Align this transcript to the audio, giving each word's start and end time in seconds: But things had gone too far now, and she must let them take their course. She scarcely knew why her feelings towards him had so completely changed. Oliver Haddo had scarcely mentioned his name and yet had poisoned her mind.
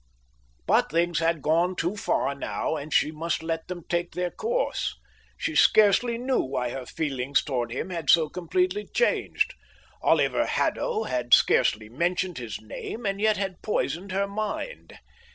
But 0.65 0.89
things 0.89 1.19
had 1.19 1.43
gone 1.43 1.75
too 1.75 1.95
far 1.95 2.33
now, 2.33 2.75
and 2.75 2.91
she 2.91 3.11
must 3.11 3.43
let 3.43 3.67
them 3.67 3.83
take 3.87 4.13
their 4.13 4.31
course. 4.31 4.95
She 5.37 5.55
scarcely 5.55 6.17
knew 6.17 6.39
why 6.39 6.71
her 6.71 6.87
feelings 6.87 7.43
towards 7.43 7.71
him 7.71 7.91
had 7.91 8.09
so 8.09 8.27
completely 8.27 8.87
changed. 8.87 9.53
Oliver 10.01 10.47
Haddo 10.47 11.03
had 11.03 11.35
scarcely 11.35 11.87
mentioned 11.87 12.39
his 12.39 12.59
name 12.59 13.05
and 13.05 13.21
yet 13.21 13.37
had 13.37 13.61
poisoned 13.61 14.11
her 14.11 14.27
mind. 14.27 14.97